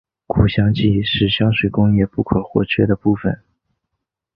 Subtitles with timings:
[0.25, 3.43] 固定剂是香水工业不可或缺的部份。